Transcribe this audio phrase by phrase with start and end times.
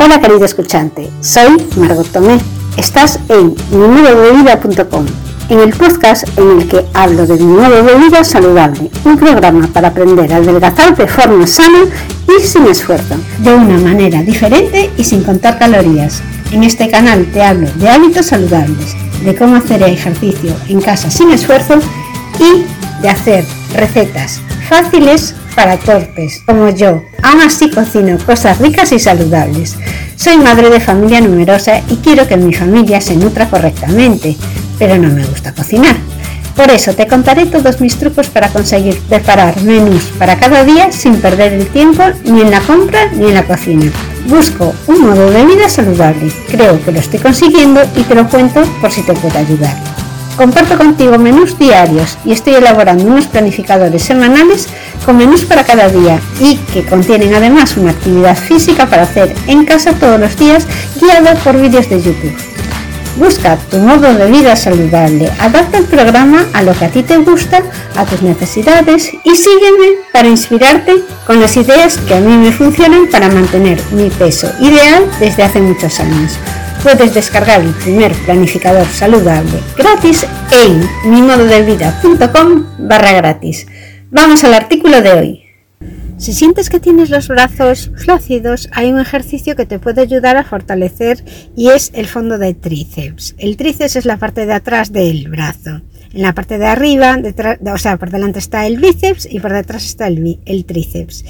[0.00, 2.38] Hola querido escuchante, soy Margot Tomé.
[2.76, 5.04] Estás en mimododevida.com,
[5.48, 9.66] en el podcast en el que hablo de mi modo de vida saludable, un programa
[9.66, 11.80] para aprender a adelgazar de forma sana
[12.28, 16.22] y sin esfuerzo, de una manera diferente y sin contar calorías.
[16.52, 18.94] En este canal te hablo de hábitos saludables,
[19.24, 21.80] de cómo hacer ejercicio en casa sin esfuerzo
[22.38, 23.44] y de hacer
[23.74, 27.02] recetas fáciles para torpes, como yo.
[27.22, 29.76] Aún así cocino cosas ricas y saludables.
[30.16, 34.36] Soy madre de familia numerosa y quiero que mi familia se nutra correctamente,
[34.78, 35.96] pero no me gusta cocinar.
[36.54, 41.20] Por eso te contaré todos mis trucos para conseguir preparar menús para cada día sin
[41.20, 43.90] perder el tiempo ni en la compra ni en la cocina.
[44.26, 46.32] Busco un modo de vida saludable.
[46.48, 49.87] Creo que lo estoy consiguiendo y te lo cuento por si te puede ayudar.
[50.38, 54.68] Comparto contigo menús diarios y estoy elaborando unos planificadores semanales
[55.04, 59.64] con menús para cada día y que contienen además una actividad física para hacer en
[59.64, 60.64] casa todos los días
[61.00, 62.57] guiada por vídeos de YouTube.
[63.18, 67.18] Busca tu modo de vida saludable, adapta el programa a lo que a ti te
[67.18, 67.62] gusta,
[67.96, 73.08] a tus necesidades y sígueme para inspirarte con las ideas que a mí me funcionan
[73.10, 76.38] para mantener mi peso ideal desde hace muchos años
[76.82, 83.66] puedes descargar el primer planificador saludable gratis en mimododevida.com barra gratis.
[84.10, 85.47] Vamos al artículo de hoy.
[86.18, 90.42] Si sientes que tienes los brazos flácidos, hay un ejercicio que te puede ayudar a
[90.42, 91.24] fortalecer
[91.56, 93.36] y es el fondo de tríceps.
[93.38, 95.80] El tríceps es la parte de atrás del brazo.
[96.12, 97.16] En la parte de arriba,
[97.72, 101.24] o sea, por delante está el bíceps y por detrás está el, tríceps.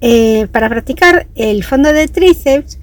[0.00, 2.80] Eh, para practicar el fondo de tríceps,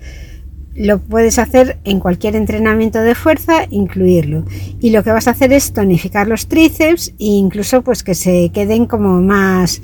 [0.74, 4.46] lo puedes hacer en cualquier entrenamiento de fuerza, incluirlo.
[4.80, 8.52] Y lo que vas a hacer es tonificar los tríceps e incluso pues que se
[8.54, 9.82] queden como más,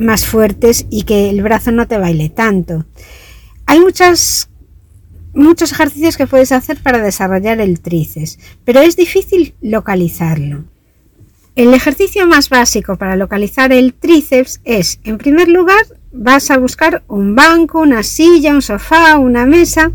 [0.00, 2.86] más fuertes y que el brazo no te baile tanto.
[3.66, 4.48] Hay muchas
[5.32, 10.64] muchos ejercicios que puedes hacer para desarrollar el tríceps, pero es difícil localizarlo.
[11.56, 17.02] El ejercicio más básico para localizar el tríceps es, en primer lugar, vas a buscar
[17.08, 19.92] un banco, una silla, un sofá, una mesa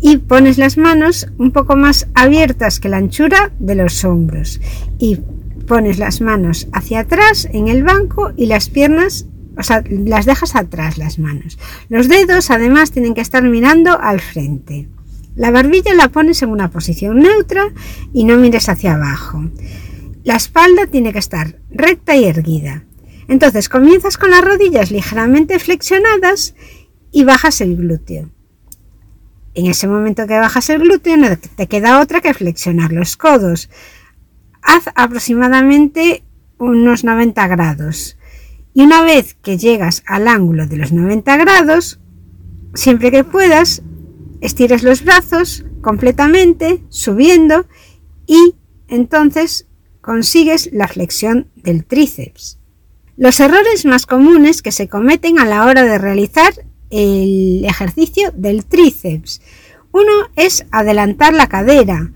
[0.00, 4.60] y pones las manos un poco más abiertas que la anchura de los hombros
[4.98, 5.18] y
[5.66, 10.56] pones las manos hacia atrás en el banco y las piernas, o sea, las dejas
[10.56, 11.58] atrás las manos.
[11.88, 14.88] Los dedos además tienen que estar mirando al frente.
[15.36, 17.72] La barbilla la pones en una posición neutra
[18.12, 19.44] y no mires hacia abajo.
[20.22, 22.84] La espalda tiene que estar recta y erguida.
[23.28, 26.54] Entonces comienzas con las rodillas ligeramente flexionadas
[27.10, 28.30] y bajas el glúteo.
[29.54, 33.70] En ese momento que bajas el glúteo no te queda otra que flexionar los codos.
[34.62, 36.24] Haz aproximadamente
[36.58, 38.16] unos 90 grados.
[38.74, 42.00] Y una vez que llegas al ángulo de los 90 grados,
[42.74, 43.82] siempre que puedas,
[44.40, 47.66] estires los brazos completamente, subiendo,
[48.26, 48.56] y
[48.88, 49.68] entonces
[50.00, 52.58] consigues la flexión del tríceps.
[53.16, 56.52] Los errores más comunes que se cometen a la hora de realizar
[56.90, 59.40] el ejercicio del tríceps.
[59.92, 62.12] Uno es adelantar la cadera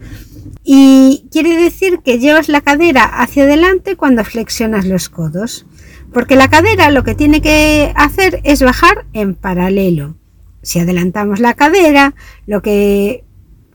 [0.64, 5.66] y quiere decir que llevas la cadera hacia adelante cuando flexionas los codos,
[6.12, 10.16] porque la cadera lo que tiene que hacer es bajar en paralelo.
[10.62, 12.14] Si adelantamos la cadera,
[12.46, 13.24] lo que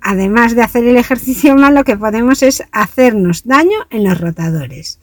[0.02, 5.00] además de hacer el ejercicio mal, lo que podemos es hacernos daño en los rotadores.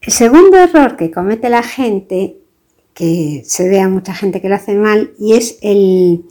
[0.00, 2.38] El segundo error que comete la gente,
[2.94, 6.24] que se ve a mucha gente que lo hace mal, y es el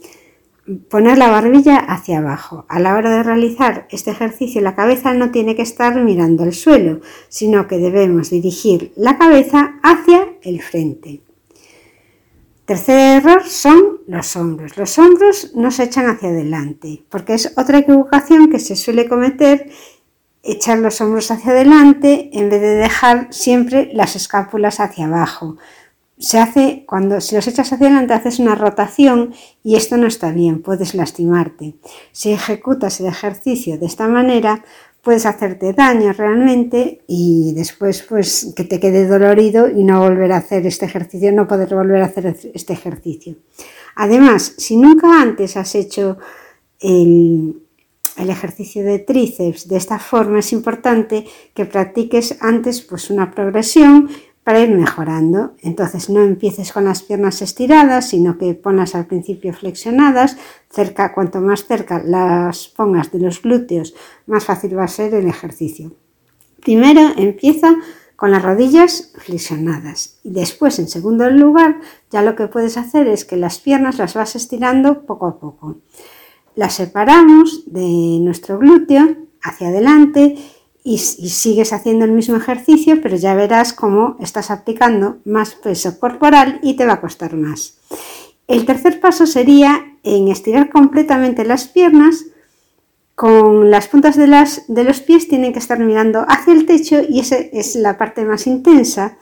[0.88, 2.66] poner la barbilla hacia abajo.
[2.68, 6.52] A la hora de realizar este ejercicio, la cabeza no tiene que estar mirando el
[6.52, 11.20] suelo, sino que debemos dirigir la cabeza hacia el frente.
[12.64, 14.76] Tercer error son los hombros.
[14.76, 19.68] Los hombros no se echan hacia adelante, porque es otra equivocación que se suele cometer
[20.44, 25.56] echar los hombros hacia adelante en vez de dejar siempre las escápulas hacia abajo.
[26.22, 29.34] Se hace cuando si los echas hacia adelante haces una rotación
[29.64, 31.74] y esto no está bien, puedes lastimarte.
[32.12, 34.64] Si ejecutas el ejercicio de esta manera,
[35.02, 40.36] puedes hacerte daño realmente y después pues que te quede dolorido y no volver a
[40.36, 43.34] hacer este ejercicio, no poder volver a hacer este ejercicio.
[43.96, 46.18] Además, si nunca antes has hecho
[46.78, 47.62] el,
[48.16, 54.08] el ejercicio de tríceps de esta forma es importante que practiques antes pues una progresión
[54.44, 55.54] para ir mejorando.
[55.62, 60.36] Entonces no empieces con las piernas estiradas, sino que ponlas al principio flexionadas,
[60.70, 63.94] cerca, cuanto más cerca las pongas de los glúteos,
[64.26, 65.92] más fácil va a ser el ejercicio.
[66.60, 67.76] Primero empieza
[68.16, 71.80] con las rodillas flexionadas y después en segundo lugar
[72.10, 75.78] ya lo que puedes hacer es que las piernas las vas estirando poco a poco.
[76.54, 80.38] Las separamos de nuestro glúteo hacia adelante
[80.84, 86.58] y, sigues haciendo el mismo ejercicio, pero ya verás cómo estás aplicando más peso corporal
[86.62, 87.78] y te va a costar más.
[88.48, 92.24] El tercer paso sería en estirar completamente las piernas
[93.14, 97.00] con las puntas de, las, de los pies tienen que estar mirando hacia el techo
[97.08, 99.16] y esa es la parte más intensa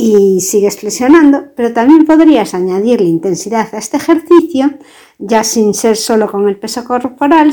[0.00, 4.78] y sigues flexionando, pero también podrías añadirle intensidad a este ejercicio,
[5.18, 7.52] ya sin ser solo con el peso corporal,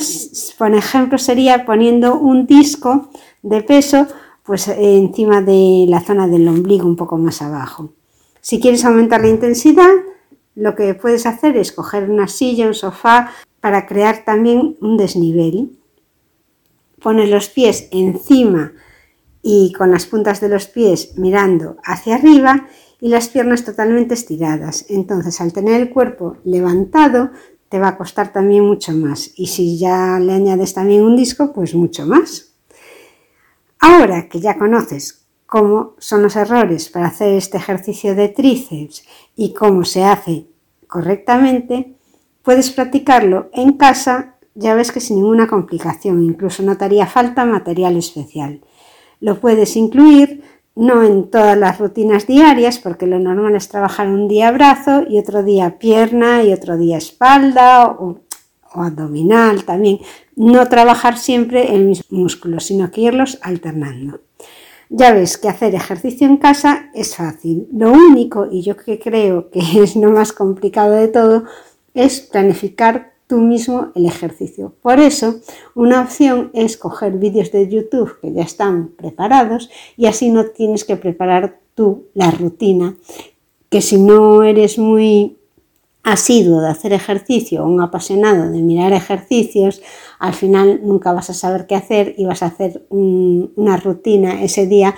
[0.58, 3.10] por ejemplo sería poniendo un disco
[3.44, 4.08] de peso
[4.44, 7.90] pues encima de la zona del ombligo un poco más abajo.
[8.40, 9.92] Si quieres aumentar la intensidad,
[10.56, 13.30] lo que puedes hacer es coger una silla, un sofá,
[13.60, 15.78] para crear también un desnivel.
[17.02, 18.72] Pones los pies encima
[19.50, 22.68] y con las puntas de los pies mirando hacia arriba
[23.00, 24.86] y las piernas totalmente estiradas.
[24.90, 27.30] Entonces, al tener el cuerpo levantado,
[27.70, 29.32] te va a costar también mucho más.
[29.38, 32.56] Y si ya le añades también un disco, pues mucho más.
[33.80, 39.06] Ahora que ya conoces cómo son los errores para hacer este ejercicio de tríceps
[39.38, 40.48] y cómo se hace
[40.88, 41.96] correctamente,
[42.44, 47.46] puedes practicarlo en casa, ya ves que sin ninguna complicación, incluso no te haría falta
[47.46, 48.60] material especial.
[49.20, 50.44] Lo puedes incluir
[50.78, 55.18] no en todas las rutinas diarias, porque lo normal es trabajar un día brazo y
[55.18, 58.20] otro día pierna y otro día espalda o,
[58.74, 60.00] abdominal también.
[60.36, 64.22] No trabajar siempre el mismo músculo, sino que irlos alternando.
[64.90, 67.68] Ya ves que hacer ejercicio en casa es fácil.
[67.74, 71.46] Lo único, y yo que creo que es lo más complicado de todo,
[71.96, 74.74] es planificar tú mismo el ejercicio.
[74.82, 75.36] Por eso,
[75.76, 80.86] una opción es coger vídeos de YouTube que ya están preparados y así no tienes
[80.86, 82.96] que preparar tú la rutina,
[83.70, 85.38] que si no eres muy
[86.04, 89.82] asiduo de hacer ejercicio o un apasionado de mirar ejercicios,
[90.20, 94.68] al final nunca vas a saber qué hacer y vas a hacer una rutina ese
[94.68, 94.96] día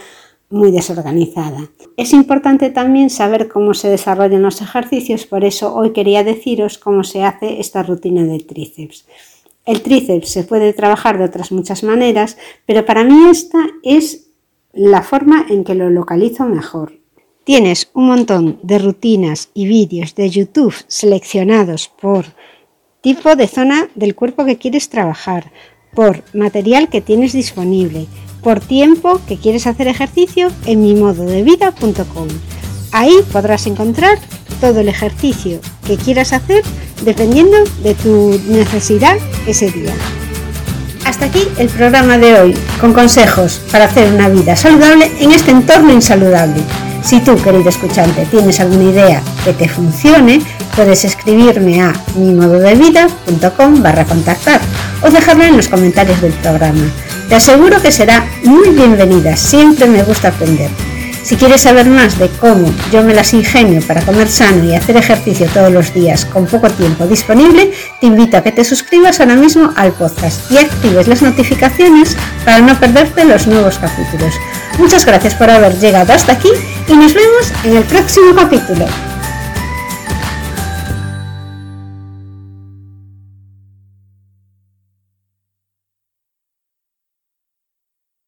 [0.49, 1.69] muy desorganizada.
[1.95, 7.03] Es importante también saber cómo se desarrollan los ejercicios, por eso hoy quería deciros cómo
[7.03, 9.05] se hace esta rutina de tríceps.
[9.65, 14.31] El tríceps se puede trabajar de otras muchas maneras, pero para mí esta es
[14.73, 16.93] la forma en que lo localizo mejor.
[17.43, 22.25] Tienes un montón de rutinas y vídeos de YouTube seleccionados por
[23.01, 25.51] tipo de zona del cuerpo que quieres trabajar,
[25.93, 28.07] por material que tienes disponible,
[28.41, 32.27] por tiempo que quieres hacer ejercicio en mimododevida.com.
[32.91, 34.17] Ahí podrás encontrar
[34.59, 36.63] todo el ejercicio que quieras hacer
[37.03, 39.93] dependiendo de tu necesidad ese día.
[41.05, 45.51] Hasta aquí el programa de hoy, con consejos para hacer una vida saludable en este
[45.51, 46.61] entorno insaludable.
[47.03, 50.41] Si tú, querido escuchante, tienes alguna idea que te funcione,
[50.75, 54.61] puedes escribirme a mimododevida.com barra contactar
[55.01, 56.91] o dejarlo en los comentarios del programa.
[57.29, 60.71] Te aseguro que será muy bienvenida, siempre me gusta aprender.
[61.21, 64.97] Si quieres saber más de cómo yo me las ingenio para comer sano y hacer
[64.97, 67.71] ejercicio todos los días con poco tiempo disponible,
[68.01, 72.61] te invito a que te suscribas ahora mismo al podcast y actives las notificaciones para
[72.61, 74.33] no perderte los nuevos capítulos.
[74.79, 76.49] Muchas gracias por haber llegado hasta aquí
[76.87, 78.87] y nos vemos en el próximo capítulo.